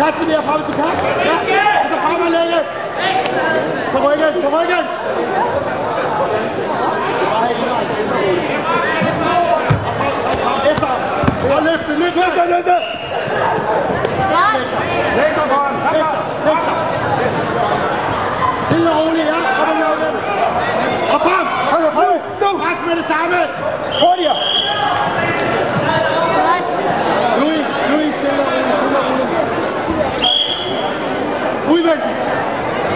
[0.00, 1.06] Kasten der Farbe zu Kasten.
[1.26, 1.64] Ja.
[1.82, 2.64] Also Farbe legen.
[3.92, 4.84] Beruhigen, beruhigen.
[10.70, 10.88] Efter.
[11.64, 13.99] Løfte, løfte, løfte, løfte.
[18.68, 19.38] Stille og roligt, ja.
[19.62, 20.18] Op og løbe.
[21.14, 21.46] Og frem.
[21.70, 22.18] Hold da frem.
[22.42, 22.48] Nu.
[22.62, 23.36] Pres med det samme.
[24.02, 24.36] Hurtigere.
[27.40, 29.30] Louis, Louis, stille og roligt, stille og roligt.
[31.74, 32.16] Udvendigt.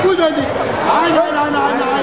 [0.09, 0.49] Udvendigt.
[0.87, 2.03] Nej, nej, nej, nej, nej.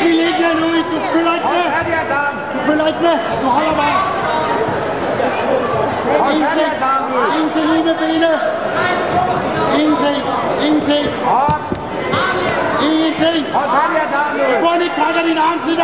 [0.00, 0.84] Bliver ikke her, Louis.
[0.92, 1.66] Du følger ikke med.
[2.54, 3.16] Du følger ikke med.
[3.42, 4.17] Du holder bare.
[6.34, 6.72] Ingenting.
[7.36, 8.38] Ingenting i med benet.
[9.80, 10.20] Ingenting.
[10.66, 11.06] Ingenting.
[11.26, 11.62] Op.
[12.82, 13.42] Ingenting.
[14.82, 15.76] Ikke trække din arm til.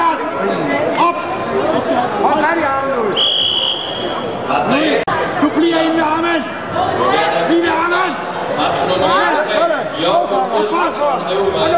[1.09, 1.19] Op.
[2.23, 3.05] Hold fat i armen nu.
[5.43, 6.43] Du bliver inde ved armen.
[7.51, 8.11] Lige ved armen.
[8.59, 9.07] Match nummer
[9.47, 10.03] 5.
[10.03, 11.71] Jakob Østgaard, Øvvej,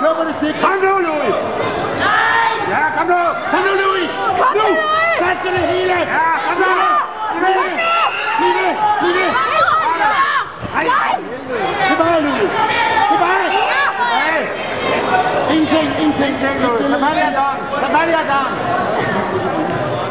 [0.00, 0.60] Kør på det sikre.
[0.64, 1.34] Kom nu, Louis.
[2.72, 3.20] Ja, kom nu.
[3.50, 4.08] Kom nu, Louis!
[4.58, 4.66] Nu!
[5.20, 5.96] Sats det hele!
[6.16, 6.72] Ja, kom nu.
[7.38, 7.72] Bliv ved!
[8.38, 8.72] Bliv ved!
[9.00, 9.30] Bliv ved!
[11.88, 12.50] Tilbage, Louis!
[13.10, 13.48] Tilbage!
[14.14, 14.42] Hey.
[15.54, 16.32] Ingenting, ingenting.
[16.40, 16.68] Tænk nu.
[16.90, 17.58] Tag fat i hans arm.
[17.80, 18.52] Tag fat i hans arm.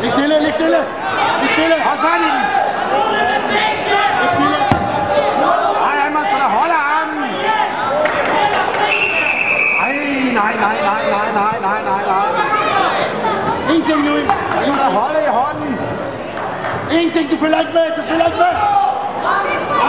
[0.01, 0.81] Lig stille, lig stille!
[1.41, 1.75] Lig stille!
[1.87, 2.62] Hold fat i den.
[16.93, 18.55] één ding doe vergelijk mee, doe vergelijk mee.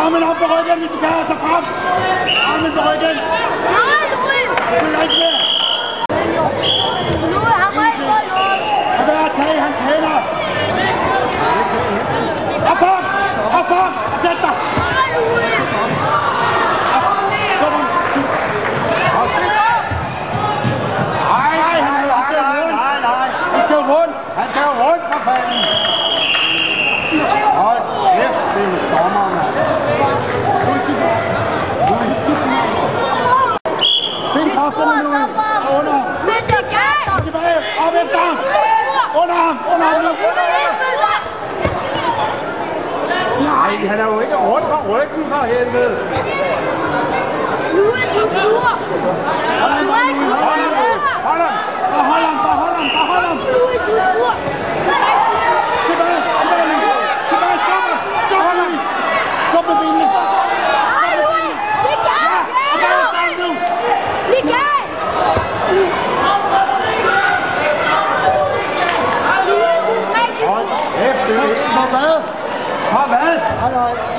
[0.04, 3.73] Amen, aan de reugen, niet de kaas, aan de reugen.
[29.04, 29.54] former, mand.
[34.34, 35.30] Find krafterne nu ind.
[35.78, 36.06] Under ham.
[37.24, 37.58] Tilbage.
[37.86, 38.36] Op efter ham.
[39.22, 39.56] Under ham.
[39.74, 40.10] Under ham nu.
[43.88, 45.98] Han er jo ikke hårdt fra ryggen helvede.
[47.76, 48.78] Nu er du sur.
[49.60, 50.34] Nu.
[51.24, 51.73] Hold ham.
[73.64, 74.13] Hello.